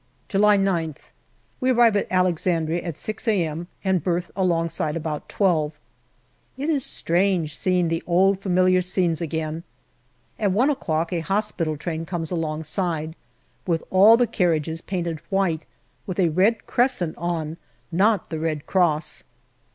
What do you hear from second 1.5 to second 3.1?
We arrive at Alexandria at